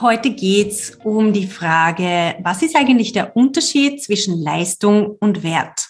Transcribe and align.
Heute 0.00 0.30
geht's 0.30 0.96
um 1.02 1.32
die 1.32 1.48
Frage, 1.48 2.36
was 2.44 2.62
ist 2.62 2.76
eigentlich 2.76 3.12
der 3.12 3.34
Unterschied 3.34 4.00
zwischen 4.00 4.40
Leistung 4.40 5.16
und 5.18 5.42
Wert? 5.42 5.88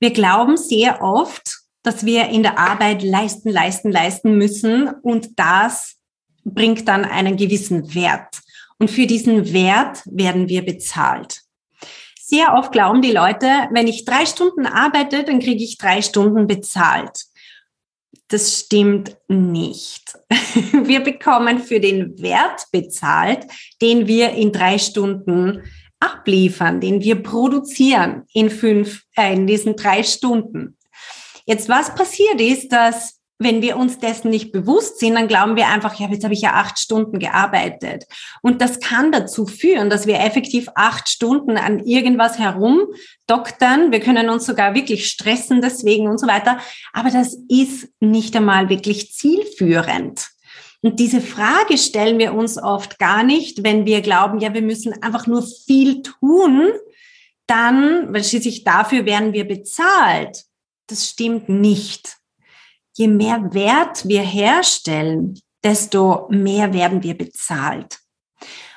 Wir 0.00 0.10
glauben 0.10 0.56
sehr 0.56 1.00
oft, 1.00 1.60
dass 1.84 2.04
wir 2.04 2.26
in 2.26 2.42
der 2.42 2.58
Arbeit 2.58 3.04
leisten, 3.04 3.50
leisten, 3.50 3.92
leisten 3.92 4.36
müssen 4.36 4.88
und 5.02 5.38
das 5.38 5.94
bringt 6.42 6.88
dann 6.88 7.04
einen 7.04 7.36
gewissen 7.36 7.94
Wert. 7.94 8.40
Und 8.80 8.90
für 8.90 9.06
diesen 9.06 9.52
Wert 9.52 10.02
werden 10.06 10.48
wir 10.48 10.64
bezahlt. 10.64 11.42
Sehr 12.20 12.54
oft 12.54 12.72
glauben 12.72 13.00
die 13.00 13.12
Leute, 13.12 13.68
wenn 13.70 13.86
ich 13.86 14.06
drei 14.06 14.26
Stunden 14.26 14.66
arbeite, 14.66 15.22
dann 15.22 15.38
kriege 15.38 15.62
ich 15.62 15.78
drei 15.78 16.02
Stunden 16.02 16.48
bezahlt. 16.48 17.26
Das 18.28 18.60
stimmt 18.60 19.16
nicht. 19.28 20.12
Wir 20.84 21.00
bekommen 21.00 21.60
für 21.60 21.80
den 21.80 22.20
Wert 22.20 22.66
bezahlt, 22.70 23.46
den 23.80 24.06
wir 24.06 24.32
in 24.32 24.52
drei 24.52 24.78
Stunden 24.78 25.62
abliefern, 26.00 26.80
den 26.80 27.02
wir 27.02 27.22
produzieren 27.22 28.24
in 28.32 28.50
fünf, 28.50 29.04
äh, 29.16 29.34
in 29.34 29.46
diesen 29.46 29.76
drei 29.76 30.02
Stunden. 30.02 30.76
Jetzt, 31.46 31.68
was 31.68 31.94
passiert 31.94 32.40
ist, 32.40 32.68
dass 32.68 33.17
wenn 33.38 33.62
wir 33.62 33.76
uns 33.76 33.98
dessen 33.98 34.30
nicht 34.30 34.50
bewusst 34.50 34.98
sind, 34.98 35.14
dann 35.14 35.28
glauben 35.28 35.54
wir 35.54 35.68
einfach, 35.68 35.94
ja, 35.98 36.08
jetzt 36.08 36.24
habe 36.24 36.34
ich 36.34 36.40
ja 36.40 36.54
acht 36.54 36.78
Stunden 36.78 37.20
gearbeitet. 37.20 38.04
Und 38.42 38.60
das 38.60 38.80
kann 38.80 39.12
dazu 39.12 39.46
führen, 39.46 39.90
dass 39.90 40.08
wir 40.08 40.18
effektiv 40.20 40.68
acht 40.74 41.08
Stunden 41.08 41.56
an 41.56 41.78
irgendwas 41.84 42.38
herumdoktern. 42.38 43.92
Wir 43.92 44.00
können 44.00 44.28
uns 44.28 44.44
sogar 44.44 44.74
wirklich 44.74 45.08
stressen 45.08 45.60
deswegen 45.60 46.08
und 46.08 46.18
so 46.18 46.26
weiter. 46.26 46.58
Aber 46.92 47.10
das 47.10 47.36
ist 47.48 47.88
nicht 48.00 48.34
einmal 48.34 48.68
wirklich 48.68 49.12
zielführend. 49.12 50.28
Und 50.82 50.98
diese 50.98 51.20
Frage 51.20 51.78
stellen 51.78 52.18
wir 52.18 52.34
uns 52.34 52.60
oft 52.60 52.98
gar 52.98 53.22
nicht, 53.22 53.62
wenn 53.64 53.86
wir 53.86 54.00
glauben, 54.00 54.40
ja, 54.40 54.52
wir 54.54 54.62
müssen 54.62 55.00
einfach 55.02 55.26
nur 55.26 55.44
viel 55.66 56.02
tun, 56.02 56.70
dann, 57.46 58.12
weil 58.12 58.22
schließlich 58.22 58.64
dafür 58.64 59.04
werden 59.04 59.32
wir 59.32 59.46
bezahlt. 59.46 60.44
Das 60.86 61.08
stimmt 61.08 61.48
nicht 61.48 62.17
je 62.98 63.08
mehr 63.08 63.54
Wert 63.54 64.08
wir 64.08 64.22
herstellen, 64.22 65.40
desto 65.62 66.26
mehr 66.30 66.72
werden 66.72 67.02
wir 67.02 67.16
bezahlt. 67.16 68.00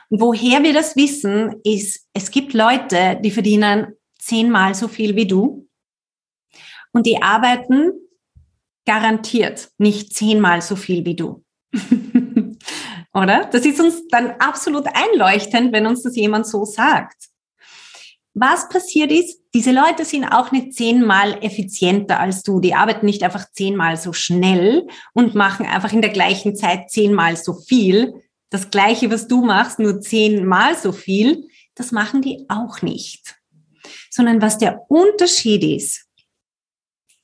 Und 0.10 0.22
woher 0.22 0.62
wir 0.62 0.74
das 0.74 0.96
wissen, 0.96 1.56
ist, 1.64 2.08
es 2.14 2.30
gibt 2.30 2.54
Leute, 2.54 3.20
die 3.24 3.32
verdienen 3.32 3.94
zehnmal 4.20 4.76
so 4.76 4.88
viel 4.88 5.16
wie 5.16 5.26
du 5.26 5.68
und 6.94 7.08
die 7.08 7.22
arbeiten 7.22 7.94
garantiert 8.86 9.72
nicht 9.78 10.14
zehnmal 10.14 10.62
so 10.62 10.76
viel 10.76 11.04
wie 11.06 11.16
du. 11.16 11.44
Oder? 13.14 13.46
Das 13.52 13.66
ist 13.66 13.80
uns 13.80 14.08
dann 14.08 14.32
absolut 14.40 14.86
einleuchtend, 14.86 15.74
wenn 15.74 15.88
uns 15.88 16.04
das 16.04 16.16
jemand 16.16 16.46
so 16.46 16.64
sagt. 16.66 17.31
Was 18.34 18.70
passiert 18.70 19.12
ist, 19.12 19.40
diese 19.54 19.72
Leute 19.72 20.06
sind 20.06 20.24
auch 20.26 20.52
nicht 20.52 20.74
zehnmal 20.74 21.44
effizienter 21.44 22.20
als 22.20 22.44
du. 22.44 22.62
Die 22.62 22.74
arbeiten 22.74 23.06
nicht 23.06 23.24
einfach 23.24 23.52
zehnmal 23.52 23.98
so 23.98 24.14
schnell 24.14 24.88
und 25.14 25.36
machen 25.36 25.66
einfach 25.66 25.92
in 25.92 26.02
der 26.02 26.12
gleichen 26.12 26.56
Zeit 26.56 26.90
zehnmal 26.90 27.36
so 27.36 27.54
viel. 27.54 28.24
Das 28.50 28.70
Gleiche, 28.70 29.12
was 29.12 29.28
du 29.28 29.44
machst, 29.44 29.80
nur 29.80 30.00
zehnmal 30.00 30.78
so 30.78 30.94
viel, 30.94 31.50
das 31.76 31.92
machen 31.92 32.22
die 32.22 32.46
auch 32.48 32.82
nicht. 32.82 33.36
Sondern 34.10 34.42
was 34.42 34.58
der 34.58 34.90
Unterschied 34.90 35.64
ist, 35.64 36.08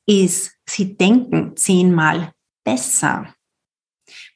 ist, 0.05 0.53
sie 0.65 0.97
denken 0.97 1.55
zehnmal 1.55 2.33
besser. 2.65 3.33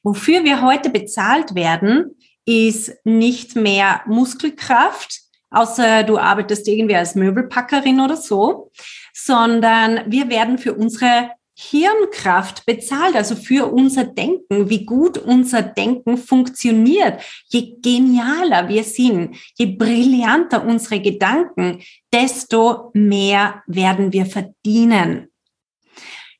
Wofür 0.02 0.44
wir 0.44 0.62
heute 0.62 0.90
bezahlt 0.90 1.54
werden, 1.54 2.16
ist 2.44 2.92
nicht 3.04 3.56
mehr 3.56 4.02
Muskelkraft, 4.06 5.21
außer 5.52 6.04
du 6.04 6.18
arbeitest 6.18 6.66
irgendwie 6.68 6.96
als 6.96 7.14
Möbelpackerin 7.14 8.00
oder 8.00 8.16
so, 8.16 8.70
sondern 9.12 10.00
wir 10.06 10.28
werden 10.28 10.58
für 10.58 10.74
unsere 10.74 11.30
Hirnkraft 11.54 12.64
bezahlt, 12.64 13.14
also 13.14 13.36
für 13.36 13.70
unser 13.72 14.04
Denken, 14.04 14.70
wie 14.70 14.86
gut 14.86 15.18
unser 15.18 15.62
Denken 15.62 16.16
funktioniert. 16.16 17.22
Je 17.48 17.76
genialer 17.80 18.68
wir 18.68 18.84
sind, 18.84 19.36
je 19.56 19.66
brillanter 19.66 20.64
unsere 20.64 21.00
Gedanken, 21.00 21.82
desto 22.12 22.90
mehr 22.94 23.62
werden 23.66 24.12
wir 24.12 24.26
verdienen. 24.26 25.28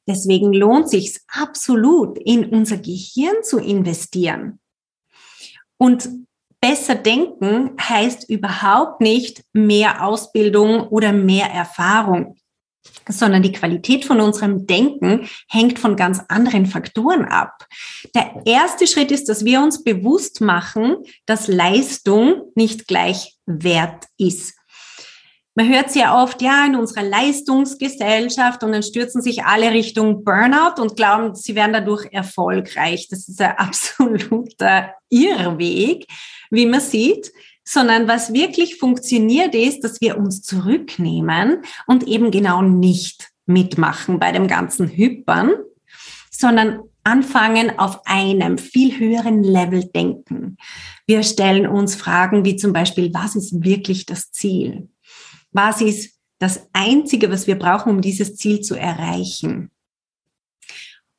Deswegen 0.06 0.52
lohnt 0.52 0.88
sich 0.88 1.20
absolut, 1.28 2.18
in 2.18 2.46
unser 2.46 2.78
Gehirn 2.78 3.42
zu 3.42 3.58
investieren. 3.58 4.58
Und 5.78 6.08
besser 6.62 6.94
denken 6.94 7.72
heißt 7.78 8.30
überhaupt 8.30 9.02
nicht 9.02 9.42
mehr 9.52 10.06
Ausbildung 10.06 10.88
oder 10.88 11.12
mehr 11.12 11.46
Erfahrung, 11.46 12.36
sondern 13.08 13.42
die 13.42 13.52
Qualität 13.52 14.04
von 14.04 14.20
unserem 14.20 14.66
Denken 14.66 15.28
hängt 15.50 15.78
von 15.78 15.96
ganz 15.96 16.20
anderen 16.28 16.66
Faktoren 16.66 17.24
ab. 17.24 17.66
Der 18.14 18.42
erste 18.46 18.86
Schritt 18.86 19.10
ist, 19.10 19.28
dass 19.28 19.44
wir 19.44 19.60
uns 19.60 19.82
bewusst 19.82 20.40
machen, 20.40 20.96
dass 21.26 21.48
Leistung 21.48 22.52
nicht 22.54 22.86
gleich 22.86 23.36
Wert 23.44 24.06
ist. 24.16 24.54
Man 25.54 25.68
hört 25.68 25.90
sehr 25.90 26.14
oft, 26.14 26.40
ja, 26.40 26.64
in 26.64 26.76
unserer 26.76 27.02
Leistungsgesellschaft 27.02 28.64
und 28.64 28.72
dann 28.72 28.82
stürzen 28.82 29.20
sich 29.20 29.44
alle 29.44 29.70
Richtung 29.72 30.24
Burnout 30.24 30.80
und 30.80 30.96
glauben, 30.96 31.34
sie 31.34 31.54
werden 31.54 31.74
dadurch 31.74 32.06
erfolgreich. 32.10 33.08
Das 33.10 33.28
ist 33.28 33.40
ein 33.40 33.52
absoluter 33.58 34.94
Irrweg, 35.10 36.06
wie 36.50 36.64
man 36.64 36.80
sieht, 36.80 37.32
sondern 37.64 38.08
was 38.08 38.32
wirklich 38.32 38.76
funktioniert 38.76 39.54
ist, 39.54 39.80
dass 39.84 40.00
wir 40.00 40.16
uns 40.16 40.42
zurücknehmen 40.42 41.62
und 41.86 42.08
eben 42.08 42.30
genau 42.30 42.62
nicht 42.62 43.28
mitmachen 43.44 44.18
bei 44.18 44.32
dem 44.32 44.48
ganzen 44.48 44.88
Hypern, 44.88 45.52
sondern 46.30 46.80
anfangen 47.04 47.78
auf 47.78 48.00
einem 48.06 48.58
viel 48.58 48.98
höheren 48.98 49.42
Level 49.42 49.84
denken. 49.84 50.56
Wir 51.06 51.22
stellen 51.24 51.66
uns 51.66 51.94
Fragen 51.94 52.44
wie 52.44 52.56
zum 52.56 52.72
Beispiel, 52.72 53.12
was 53.12 53.36
ist 53.36 53.64
wirklich 53.64 54.06
das 54.06 54.30
Ziel? 54.30 54.88
Was 55.52 55.80
ist 55.80 56.18
das 56.38 56.68
Einzige, 56.72 57.30
was 57.30 57.46
wir 57.46 57.58
brauchen, 57.58 57.90
um 57.90 58.00
dieses 58.00 58.36
Ziel 58.36 58.60
zu 58.60 58.74
erreichen? 58.74 59.70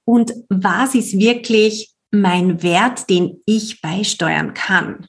Und 0.06 0.34
was 0.50 0.96
ist 0.96 1.18
wirklich 1.18 1.94
mein 2.12 2.62
Wert, 2.62 3.10
den 3.10 3.42
ich 3.46 3.82
beisteuern 3.82 4.54
kann? 4.54 5.08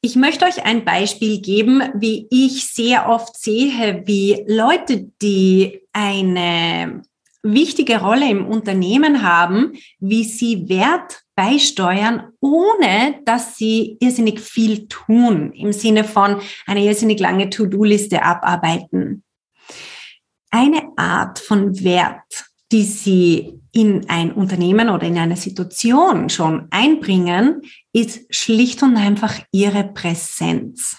Ich 0.00 0.14
möchte 0.14 0.44
euch 0.44 0.64
ein 0.64 0.84
Beispiel 0.84 1.40
geben, 1.40 1.82
wie 1.94 2.28
ich 2.30 2.66
sehr 2.66 3.08
oft 3.08 3.36
sehe, 3.36 4.04
wie 4.06 4.44
Leute, 4.46 5.10
die 5.20 5.80
eine 5.92 7.02
wichtige 7.42 8.00
Rolle 8.00 8.30
im 8.30 8.46
Unternehmen 8.46 9.22
haben, 9.22 9.72
wie 9.98 10.22
sie 10.22 10.68
Wert 10.68 11.25
beisteuern, 11.36 12.32
ohne 12.40 13.20
dass 13.24 13.56
sie 13.56 13.98
irrsinnig 14.00 14.40
viel 14.40 14.88
tun, 14.88 15.52
im 15.52 15.72
Sinne 15.72 16.02
von 16.02 16.40
eine 16.66 16.82
irrsinnig 16.82 17.20
lange 17.20 17.50
To-Do-Liste 17.50 18.22
abarbeiten. 18.22 19.22
Eine 20.50 20.82
Art 20.96 21.38
von 21.38 21.84
Wert, 21.84 22.46
die 22.72 22.82
sie 22.82 23.60
in 23.72 24.08
ein 24.08 24.32
Unternehmen 24.32 24.88
oder 24.88 25.06
in 25.06 25.18
eine 25.18 25.36
Situation 25.36 26.30
schon 26.30 26.66
einbringen, 26.70 27.62
ist 27.92 28.34
schlicht 28.34 28.82
und 28.82 28.96
einfach 28.96 29.38
ihre 29.52 29.84
Präsenz. 29.84 30.96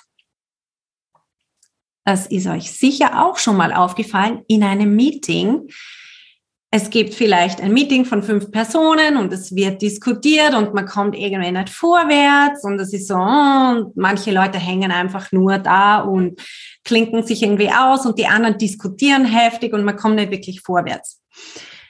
Das 2.05 2.27
ist 2.27 2.47
euch 2.47 2.71
sicher 2.71 3.25
auch 3.25 3.37
schon 3.37 3.57
mal 3.57 3.73
aufgefallen 3.73 4.43
in 4.47 4.63
einem 4.63 4.95
Meeting, 4.95 5.67
es 6.69 6.89
gibt 6.89 7.13
vielleicht 7.13 7.61
ein 7.61 7.73
Meeting 7.73 8.03
von 8.03 8.21
fünf 8.21 8.51
Personen 8.51 9.15
und 9.15 9.31
es 9.31 9.55
wird 9.55 9.81
diskutiert 9.81 10.53
und 10.53 10.73
man 10.73 10.85
kommt 10.85 11.17
irgendwie 11.17 11.51
nicht 11.51 11.69
vorwärts 11.69 12.65
und 12.65 12.77
es 12.79 12.91
ist 12.91 13.07
so, 13.07 13.15
und 13.15 13.95
manche 13.95 14.31
Leute 14.31 14.57
hängen 14.57 14.91
einfach 14.91 15.31
nur 15.31 15.59
da 15.59 15.99
und 16.01 16.41
klinken 16.83 17.23
sich 17.23 17.41
irgendwie 17.41 17.71
aus 17.71 18.05
und 18.05 18.19
die 18.19 18.27
anderen 18.27 18.57
diskutieren 18.57 19.23
heftig 19.23 19.73
und 19.73 19.85
man 19.85 19.95
kommt 19.95 20.15
nicht 20.15 20.31
wirklich 20.31 20.61
vorwärts. 20.61 21.21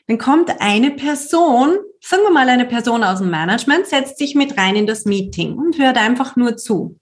Dann 0.05 0.19
kommt 0.19 0.51
eine 0.61 0.91
Person, 0.91 1.77
sagen 1.99 2.23
wir 2.23 2.31
mal 2.31 2.47
eine 2.47 2.65
Person 2.65 3.03
aus 3.03 3.17
dem 3.17 3.31
Management, 3.31 3.87
setzt 3.87 4.19
sich 4.19 4.35
mit 4.35 4.57
rein 4.57 4.75
in 4.75 4.85
das 4.85 5.05
Meeting 5.05 5.55
und 5.55 5.79
hört 5.79 5.97
einfach 5.97 6.35
nur 6.35 6.55
zu. 6.55 6.99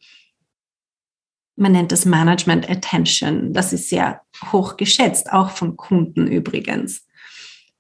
Man 1.57 1.73
nennt 1.73 1.91
das 1.91 2.05
Management 2.05 2.69
Attention. 2.69 3.53
Das 3.53 3.73
ist 3.73 3.89
sehr 3.89 4.21
hoch 4.51 4.75
geschätzt, 4.75 5.31
auch 5.31 5.51
von 5.51 5.77
Kunden 5.77 6.27
übrigens. 6.27 7.04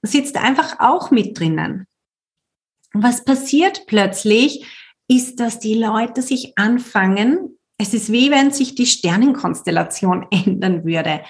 Sitzt 0.05 0.37
einfach 0.37 0.79
auch 0.79 1.11
mit 1.11 1.39
drinnen. 1.39 1.87
Was 2.93 3.25
passiert 3.25 3.85
plötzlich, 3.87 4.65
ist, 5.07 5.39
dass 5.39 5.59
die 5.59 5.75
Leute 5.75 6.21
sich 6.21 6.57
anfangen, 6.57 7.57
es 7.77 7.93
ist 7.93 8.11
wie 8.11 8.31
wenn 8.31 8.51
sich 8.51 8.75
die 8.75 8.85
Sternenkonstellation 8.85 10.27
ändern 10.31 10.85
würde. 10.85 11.21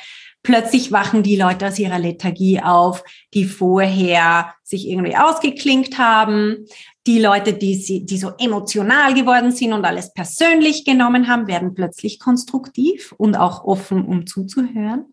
Plötzlich 0.44 0.92
wachen 0.92 1.24
die 1.24 1.38
Leute 1.38 1.68
aus 1.68 1.80
ihrer 1.80 1.98
Lethargie 1.98 2.62
auf, 2.62 3.04
die 3.34 3.46
vorher 3.46 4.54
sich 4.64 4.88
irgendwie 4.88 5.18
ausgeklinkt 5.18 5.98
haben. 5.98 6.68
Die 7.08 7.20
Leute, 7.20 7.54
die, 7.54 8.06
die 8.06 8.18
so 8.18 8.32
emotional 8.38 9.16
geworden 9.16 9.52
sind 9.52 9.74
und 9.74 9.86
alles 9.86 10.14
persönlich 10.14 10.86
genommen 10.86 11.28
haben, 11.28 11.48
werden 11.48 11.74
plötzlich 11.74 12.20
konstruktiv 12.20 13.12
und 13.18 13.36
auch 13.36 13.64
offen, 13.64 14.06
um 14.06 14.28
zuzuhören 14.28 15.08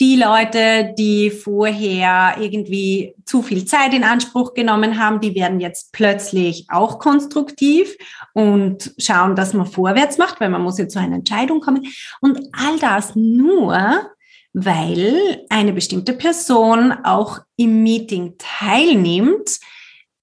die 0.00 0.16
Leute, 0.16 0.94
die 0.96 1.30
vorher 1.30 2.36
irgendwie 2.40 3.14
zu 3.24 3.42
viel 3.42 3.64
Zeit 3.64 3.92
in 3.94 4.04
Anspruch 4.04 4.54
genommen 4.54 4.98
haben, 4.98 5.20
die 5.20 5.34
werden 5.34 5.58
jetzt 5.58 5.92
plötzlich 5.92 6.66
auch 6.68 7.00
konstruktiv 7.00 7.96
und 8.32 8.94
schauen, 8.98 9.34
dass 9.34 9.54
man 9.54 9.66
vorwärts 9.66 10.16
macht, 10.16 10.40
weil 10.40 10.50
man 10.50 10.62
muss 10.62 10.78
jetzt 10.78 10.92
zu 10.92 11.00
einer 11.00 11.16
Entscheidung 11.16 11.60
kommen. 11.60 11.86
Und 12.20 12.38
all 12.52 12.78
das 12.78 13.16
nur, 13.16 14.06
weil 14.52 15.44
eine 15.48 15.72
bestimmte 15.72 16.12
Person 16.12 16.92
auch 17.04 17.40
im 17.56 17.82
Meeting 17.82 18.34
teilnimmt, 18.38 19.58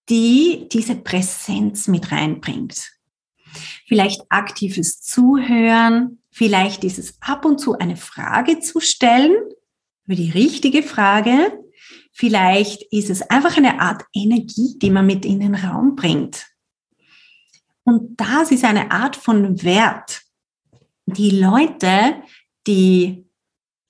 die 0.07 0.69
diese 0.71 0.95
Präsenz 0.95 1.87
mit 1.87 2.11
reinbringt. 2.13 2.91
Vielleicht 3.87 4.21
aktives 4.29 5.01
Zuhören, 5.01 6.19
vielleicht 6.31 6.83
dieses 6.83 7.17
ab 7.21 7.43
und 7.43 7.59
zu 7.59 7.77
eine 7.77 7.97
Frage 7.97 8.59
zu 8.59 8.79
stellen, 8.79 9.35
über 10.05 10.15
die 10.15 10.31
richtige 10.31 10.83
Frage. 10.83 11.59
Vielleicht 12.11 12.83
ist 12.91 13.09
es 13.09 13.21
einfach 13.23 13.57
eine 13.57 13.79
Art 13.79 14.03
Energie, 14.13 14.77
die 14.77 14.89
man 14.89 15.05
mit 15.05 15.25
in 15.25 15.39
den 15.39 15.55
Raum 15.55 15.95
bringt. 15.95 16.45
Und 17.83 18.19
das 18.19 18.51
ist 18.51 18.63
eine 18.63 18.91
Art 18.91 19.15
von 19.15 19.61
Wert. 19.63 20.21
Die 21.05 21.29
Leute, 21.29 22.21
die 22.65 23.24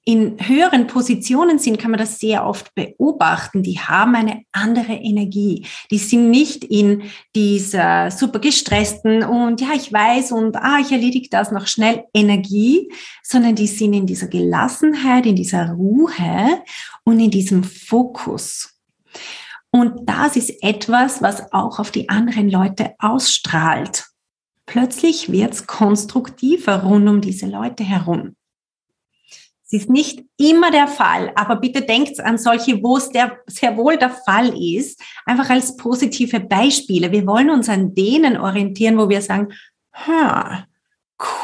in 0.08 0.38
höheren 0.40 0.86
Positionen 0.86 1.58
sind, 1.58 1.80
kann 1.80 1.90
man 1.90 2.00
das 2.00 2.20
sehr 2.20 2.46
oft 2.46 2.74
beobachten. 2.76 3.64
Die 3.64 3.80
haben 3.80 4.16
eine 4.16 4.44
andere 4.52 4.94
Energie. 4.94 5.66
Die 5.90 5.98
sind 5.98 6.30
nicht 6.30 6.64
in 6.64 7.04
dieser 7.36 8.12
super 8.12 8.38
gestressten 8.38 9.24
und 9.24 9.62
ja, 9.62 9.70
ich 9.76 9.92
weiß 9.92 10.32
und 10.32 10.58
ah, 10.58 10.78
ich 10.80 10.92
erledige 10.92 11.30
das 11.30 11.52
noch 11.52 11.66
schnell 11.66 12.04
Energie, 12.14 12.92
sondern 13.24 13.56
die 13.56 13.66
sind 13.66 13.94
in 13.94 14.06
dieser 14.06 14.28
Gelassenheit, 14.28 15.26
in 15.26 15.36
dieser 15.36 15.72
Ruhe 15.72 16.62
und 17.04 17.20
in 17.20 17.32
diesem 17.32 17.64
Fokus. 17.64 18.76
Und 19.72 20.08
das 20.08 20.36
ist 20.36 20.64
etwas, 20.64 21.24
was 21.24 21.52
auch 21.52 21.80
auf 21.80 21.90
die 21.90 22.10
anderen 22.10 22.50
Leute 22.50 22.94
ausstrahlt. 23.00 24.06
Plötzlich 24.68 25.32
wird 25.32 25.54
es 25.54 25.68
konstruktiver 25.68 26.84
rund 26.84 27.10
um 27.10 27.22
diese 27.22 27.48
Leute 27.48 27.84
herum. 27.84 28.36
Es 29.66 29.74
ist 29.74 29.90
nicht 29.90 30.24
immer 30.38 30.70
der 30.70 30.88
Fall, 30.88 31.32
aber 31.36 31.56
bitte 31.56 31.82
denkt 31.82 32.20
an 32.20 32.38
solche, 32.38 32.84
wo 32.84 32.98
es 32.98 33.10
der, 33.10 33.40
sehr 33.48 33.76
wohl 33.78 33.98
der 33.98 34.12
Fall 34.12 34.56
ist, 34.56 35.02
einfach 35.26 35.50
als 35.50 35.76
positive 35.76 36.40
Beispiele. 36.40 37.12
Wir 37.12 37.26
wollen 37.26 37.50
uns 37.50 37.68
an 37.68 37.96
denen 37.96 38.38
orientieren, 38.38 38.98
wo 38.98 39.10
wir 39.10 39.24
sagen, 39.24 39.52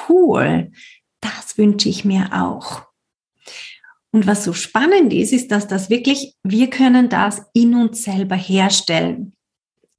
cool, 0.08 0.72
das 1.20 1.58
wünsche 1.58 1.90
ich 1.90 2.06
mir 2.06 2.30
auch. 2.32 2.84
Und 4.12 4.28
was 4.28 4.44
so 4.44 4.54
spannend 4.54 5.14
ist, 5.14 5.32
ist, 5.32 5.52
dass 5.52 5.68
das 5.68 5.90
wirklich, 5.90 6.36
wir 6.44 6.70
können 6.70 7.10
das 7.10 7.44
in 7.54 7.74
uns 7.74 8.04
selber 8.04 8.36
herstellen. 8.36 9.34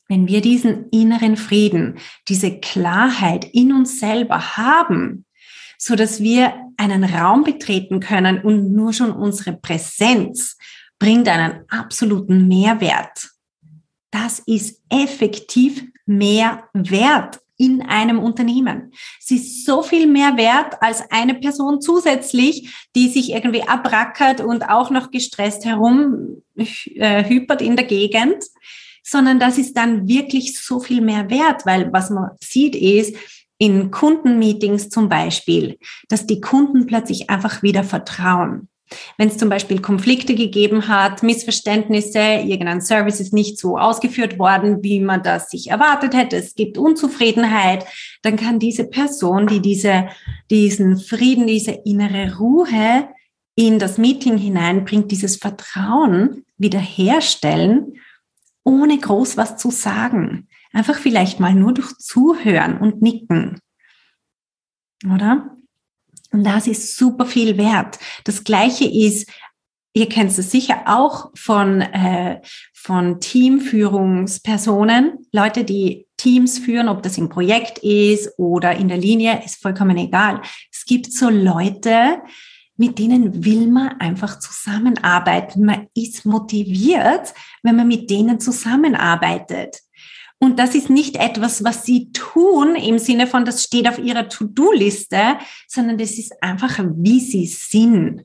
Wenn 0.06 0.28
wir 0.28 0.42
diesen 0.42 0.90
inneren 0.90 1.36
Frieden, 1.36 1.98
diese 2.28 2.60
Klarheit 2.60 3.46
in 3.46 3.72
uns 3.72 3.98
selber 3.98 4.56
haben, 4.56 5.24
so 5.78 5.96
dass 5.96 6.22
wir 6.22 6.54
einen 6.82 7.04
Raum 7.04 7.44
betreten 7.44 8.00
können 8.00 8.40
und 8.42 8.72
nur 8.72 8.92
schon 8.92 9.12
unsere 9.12 9.52
Präsenz 9.52 10.56
bringt 10.98 11.28
einen 11.28 11.64
absoluten 11.68 12.48
Mehrwert. 12.48 13.30
Das 14.10 14.40
ist 14.40 14.82
effektiv 14.90 15.84
mehr 16.06 16.64
wert 16.74 17.38
in 17.56 17.82
einem 17.82 18.18
Unternehmen. 18.18 18.92
Es 19.20 19.30
ist 19.30 19.64
so 19.64 19.82
viel 19.82 20.08
mehr 20.08 20.36
wert 20.36 20.74
als 20.80 21.02
eine 21.10 21.34
Person 21.34 21.80
zusätzlich, 21.80 22.74
die 22.96 23.08
sich 23.08 23.30
irgendwie 23.30 23.62
abrackert 23.62 24.40
und 24.40 24.68
auch 24.68 24.90
noch 24.90 25.12
gestresst 25.12 25.64
herum 25.64 26.42
äh, 26.56 27.24
hypert 27.24 27.62
in 27.62 27.76
der 27.76 27.86
Gegend, 27.86 28.42
sondern 29.04 29.38
das 29.38 29.58
ist 29.58 29.76
dann 29.76 30.08
wirklich 30.08 30.60
so 30.60 30.80
viel 30.80 31.00
mehr 31.00 31.30
wert, 31.30 31.64
weil 31.64 31.92
was 31.92 32.10
man 32.10 32.30
sieht 32.40 32.74
ist, 32.74 33.14
in 33.62 33.92
Kundenmeetings 33.92 34.88
zum 34.88 35.08
Beispiel, 35.08 35.78
dass 36.08 36.26
die 36.26 36.40
Kunden 36.40 36.86
plötzlich 36.86 37.30
einfach 37.30 37.62
wieder 37.62 37.84
vertrauen. 37.84 38.68
Wenn 39.16 39.28
es 39.28 39.38
zum 39.38 39.48
Beispiel 39.48 39.80
Konflikte 39.80 40.34
gegeben 40.34 40.88
hat, 40.88 41.22
Missverständnisse, 41.22 42.18
irgendein 42.18 42.80
Service 42.80 43.20
ist 43.20 43.32
nicht 43.32 43.60
so 43.60 43.78
ausgeführt 43.78 44.36
worden, 44.40 44.82
wie 44.82 44.98
man 44.98 45.22
das 45.22 45.48
sich 45.48 45.70
erwartet 45.70 46.12
hätte, 46.12 46.38
es 46.38 46.56
gibt 46.56 46.76
Unzufriedenheit, 46.76 47.86
dann 48.22 48.34
kann 48.34 48.58
diese 48.58 48.82
Person, 48.82 49.46
die 49.46 49.60
diese, 49.60 50.08
diesen 50.50 50.98
Frieden, 50.98 51.46
diese 51.46 51.70
innere 51.84 52.36
Ruhe 52.38 53.10
in 53.54 53.78
das 53.78 53.96
Meeting 53.96 54.38
hineinbringt, 54.38 55.12
dieses 55.12 55.36
Vertrauen 55.36 56.44
wiederherstellen, 56.58 57.92
ohne 58.64 58.98
groß 58.98 59.36
was 59.36 59.56
zu 59.56 59.70
sagen. 59.70 60.48
Einfach 60.72 60.96
vielleicht 60.96 61.40
mal 61.40 61.54
nur 61.54 61.74
durch 61.74 61.98
Zuhören 61.98 62.78
und 62.78 63.02
Nicken. 63.02 63.60
Oder? 65.12 65.56
Und 66.32 66.44
das 66.44 66.66
ist 66.66 66.96
super 66.96 67.26
viel 67.26 67.58
wert. 67.58 67.98
Das 68.24 68.44
Gleiche 68.44 68.86
ist, 68.86 69.30
ihr 69.92 70.08
kennt 70.08 70.30
es 70.30 70.36
sicher 70.50 70.84
auch 70.86 71.30
von, 71.34 71.82
äh, 71.82 72.40
von 72.72 73.20
Teamführungspersonen, 73.20 75.26
Leute, 75.32 75.64
die 75.64 76.06
Teams 76.16 76.58
führen, 76.58 76.88
ob 76.88 77.02
das 77.02 77.18
im 77.18 77.28
Projekt 77.28 77.76
ist 77.78 78.30
oder 78.38 78.74
in 78.76 78.88
der 78.88 78.96
Linie, 78.96 79.42
ist 79.44 79.60
vollkommen 79.60 79.98
egal. 79.98 80.40
Es 80.70 80.86
gibt 80.86 81.12
so 81.12 81.28
Leute, 81.28 82.22
mit 82.76 82.98
denen 82.98 83.44
will 83.44 83.66
man 83.66 84.00
einfach 84.00 84.38
zusammenarbeiten. 84.38 85.66
Man 85.66 85.88
ist 85.94 86.24
motiviert, 86.24 87.34
wenn 87.62 87.76
man 87.76 87.88
mit 87.88 88.08
denen 88.08 88.40
zusammenarbeitet. 88.40 89.82
Und 90.42 90.58
das 90.58 90.74
ist 90.74 90.90
nicht 90.90 91.14
etwas, 91.14 91.62
was 91.62 91.84
sie 91.84 92.10
tun 92.10 92.74
im 92.74 92.98
Sinne 92.98 93.28
von, 93.28 93.44
das 93.44 93.62
steht 93.62 93.86
auf 93.88 94.00
ihrer 94.00 94.28
To-Do-Liste, 94.28 95.38
sondern 95.68 95.98
das 95.98 96.18
ist 96.18 96.32
einfach, 96.42 96.80
wie 96.96 97.20
sie 97.20 97.46
sind. 97.46 98.24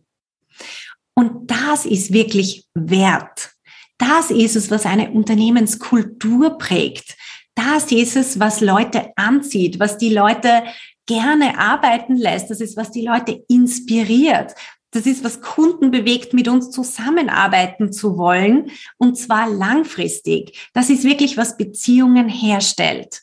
Und 1.14 1.52
das 1.52 1.86
ist 1.86 2.12
wirklich 2.12 2.66
wert. 2.74 3.52
Das 4.00 4.32
ist 4.32 4.56
es, 4.56 4.72
was 4.72 4.88
eine 4.88 5.12
Unternehmenskultur 5.12 6.58
prägt. 6.58 7.16
Das 7.54 7.92
ist 7.92 8.16
es, 8.16 8.40
was 8.40 8.62
Leute 8.62 9.12
anzieht, 9.16 9.80
was 9.80 10.00
die 10.00 10.12
Leute 10.12 10.64
gerne 11.06 11.60
arbeiten 11.60 12.16
lässt. 12.16 12.50
Das 12.50 12.62
ist, 12.62 12.76
was 12.78 12.90
die 12.90 13.06
Leute 13.06 13.44
inspiriert, 13.48 14.56
das 14.98 15.06
ist, 15.06 15.24
was 15.24 15.42
Kunden 15.42 15.92
bewegt, 15.92 16.34
mit 16.34 16.48
uns 16.48 16.72
zusammenarbeiten 16.72 17.94
zu 17.94 18.18
wollen 18.18 18.72
und 18.98 19.16
zwar 19.16 19.48
langfristig. 19.48 20.70
Das 20.74 20.90
ist 20.90 21.04
wirklich, 21.04 21.38
was 21.38 21.56
Beziehungen 21.56 22.28
herstellt. 22.28 23.22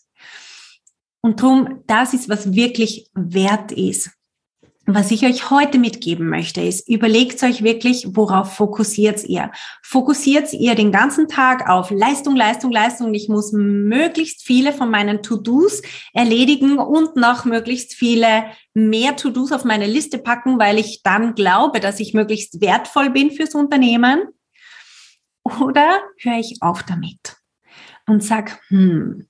Und 1.21 1.43
drum, 1.43 1.83
das 1.87 2.14
ist, 2.14 2.28
was 2.28 2.54
wirklich 2.54 3.11
wert 3.14 3.73
ist. 3.73 4.11
Was 4.87 5.11
ich 5.11 5.25
euch 5.25 5.49
heute 5.49 5.79
mitgeben 5.79 6.29
möchte, 6.29 6.61
ist, 6.61 6.87
überlegt 6.91 7.43
euch 7.43 7.62
wirklich, 7.62 8.07
worauf 8.11 8.55
fokussiert 8.55 9.25
ihr? 9.25 9.50
Fokussiert 9.83 10.53
ihr 10.53 10.75
den 10.75 10.93
ganzen 10.93 11.26
Tag 11.26 11.71
auf 11.71 11.91
Leistung, 11.91 12.37
Leistung, 12.37 12.71
Leistung? 12.71 13.14
Ich 13.14 13.31
muss 13.31 13.53
möglichst 13.53 14.43
viele 14.43 14.75
von 14.75 14.91
meinen 14.91 15.23
To-Dos 15.23 15.81
erledigen 16.12 16.79
und 16.79 17.17
noch 17.17 17.47
möglichst 17.47 17.95
viele 17.95 18.45
mehr 18.75 19.17
To-Dos 19.17 19.53
auf 19.53 19.64
meine 19.64 19.87
Liste 19.87 20.19
packen, 20.19 20.59
weil 20.59 20.79
ich 20.79 21.03
dann 21.03 21.35
glaube, 21.35 21.81
dass 21.81 21.99
ich 21.99 22.12
möglichst 22.12 22.61
wertvoll 22.61 23.09
bin 23.09 23.31
fürs 23.31 23.55
Unternehmen? 23.55 24.25
Oder 25.45 26.03
höre 26.19 26.38
ich 26.38 26.59
auf 26.61 26.83
damit 26.83 27.37
und 28.07 28.23
sag, 28.23 28.61
hm, 28.69 29.26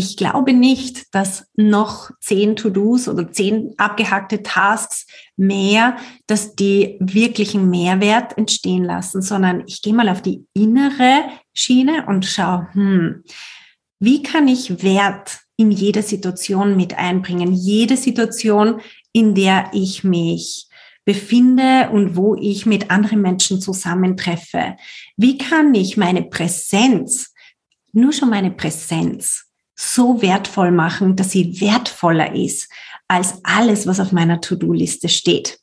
ich 0.00 0.16
glaube 0.16 0.54
nicht, 0.54 1.14
dass 1.14 1.46
noch 1.56 2.10
zehn 2.20 2.56
To-Dos 2.56 3.06
oder 3.06 3.30
zehn 3.30 3.74
abgehackte 3.76 4.42
Tasks 4.42 5.06
mehr, 5.36 5.98
dass 6.26 6.56
die 6.56 6.96
wirklichen 7.00 7.68
Mehrwert 7.68 8.38
entstehen 8.38 8.82
lassen, 8.84 9.20
sondern 9.20 9.62
ich 9.66 9.82
gehe 9.82 9.92
mal 9.92 10.08
auf 10.08 10.22
die 10.22 10.46
innere 10.54 11.24
Schiene 11.52 12.06
und 12.06 12.24
schaue, 12.24 12.68
hm, 12.72 13.24
wie 13.98 14.22
kann 14.22 14.48
ich 14.48 14.82
Wert 14.82 15.40
in 15.58 15.70
jede 15.70 16.02
Situation 16.02 16.76
mit 16.76 16.96
einbringen? 16.96 17.52
Jede 17.52 17.98
Situation, 17.98 18.80
in 19.12 19.34
der 19.34 19.68
ich 19.74 20.02
mich 20.02 20.66
befinde 21.04 21.90
und 21.92 22.16
wo 22.16 22.36
ich 22.36 22.64
mit 22.64 22.90
anderen 22.90 23.20
Menschen 23.20 23.60
zusammentreffe. 23.60 24.76
Wie 25.18 25.36
kann 25.36 25.74
ich 25.74 25.98
meine 25.98 26.22
Präsenz, 26.22 27.34
nur 27.92 28.14
schon 28.14 28.30
meine 28.30 28.50
Präsenz, 28.50 29.49
so 29.80 30.20
wertvoll 30.20 30.70
machen, 30.70 31.16
dass 31.16 31.30
sie 31.30 31.60
wertvoller 31.60 32.34
ist 32.34 32.70
als 33.08 33.40
alles, 33.44 33.86
was 33.86 33.98
auf 33.98 34.12
meiner 34.12 34.40
To-Do-Liste 34.40 35.08
steht. 35.08 35.58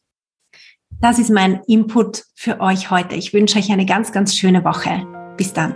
Das 1.00 1.20
ist 1.20 1.30
mein 1.30 1.62
Input 1.68 2.24
für 2.34 2.60
euch 2.60 2.90
heute. 2.90 3.16
Ich 3.16 3.34
wünsche 3.34 3.60
euch 3.60 3.72
eine 3.72 3.86
ganz, 3.86 4.12
ganz 4.12 4.36
schöne 4.36 4.64
Woche. 4.66 5.06
Bis 5.38 5.54
dann. 5.54 5.76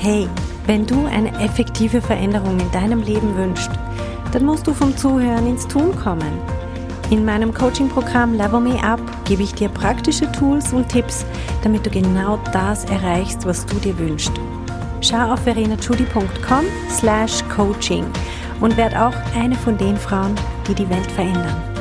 Hey, 0.00 0.28
wenn 0.66 0.84
du 0.84 1.06
eine 1.06 1.30
effektive 1.40 2.02
Veränderung 2.02 2.58
in 2.58 2.70
deinem 2.72 3.02
Leben 3.02 3.36
wünschst, 3.36 3.70
dann 4.32 4.44
musst 4.44 4.66
du 4.66 4.74
vom 4.74 4.96
Zuhören 4.96 5.46
ins 5.46 5.68
Tun 5.68 5.94
kommen. 5.96 6.40
In 7.10 7.24
meinem 7.24 7.54
Coaching-Programm 7.54 8.34
Level 8.34 8.60
Me 8.60 8.82
Up 8.82 9.00
gebe 9.26 9.44
ich 9.44 9.54
dir 9.54 9.68
praktische 9.68 10.30
Tools 10.32 10.72
und 10.72 10.88
Tipps, 10.88 11.24
damit 11.62 11.86
du 11.86 11.90
genau 11.90 12.38
das 12.52 12.84
erreichst, 12.86 13.46
was 13.46 13.64
du 13.64 13.76
dir 13.76 13.96
wünschst 13.96 14.32
schau 15.04 15.32
auf 15.32 15.40
verenachudi.com 15.40 16.64
slash 16.90 17.42
coaching 17.54 18.04
und 18.60 18.76
werd 18.76 18.96
auch 18.96 19.14
eine 19.36 19.54
von 19.54 19.76
den 19.76 19.96
Frauen, 19.96 20.34
die 20.66 20.74
die 20.74 20.88
Welt 20.88 21.10
verändern. 21.12 21.73